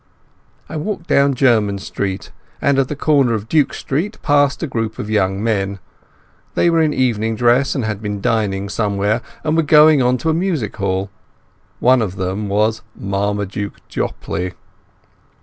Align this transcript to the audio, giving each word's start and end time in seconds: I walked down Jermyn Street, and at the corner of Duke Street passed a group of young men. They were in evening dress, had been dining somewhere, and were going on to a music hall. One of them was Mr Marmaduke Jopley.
I 0.67 0.77
walked 0.77 1.05
down 1.05 1.35
Jermyn 1.35 1.77
Street, 1.77 2.31
and 2.59 2.79
at 2.79 2.87
the 2.87 2.95
corner 2.95 3.35
of 3.35 3.47
Duke 3.47 3.71
Street 3.71 4.17
passed 4.23 4.63
a 4.63 4.65
group 4.65 4.97
of 4.97 5.11
young 5.11 5.43
men. 5.43 5.77
They 6.55 6.71
were 6.71 6.81
in 6.81 6.91
evening 6.91 7.35
dress, 7.35 7.73
had 7.73 8.01
been 8.01 8.19
dining 8.19 8.67
somewhere, 8.67 9.21
and 9.43 9.55
were 9.55 9.61
going 9.61 10.01
on 10.01 10.17
to 10.17 10.29
a 10.31 10.33
music 10.33 10.75
hall. 10.77 11.11
One 11.79 12.01
of 12.01 12.15
them 12.15 12.49
was 12.49 12.79
Mr 12.79 12.83
Marmaduke 13.01 13.87
Jopley. 13.89 14.53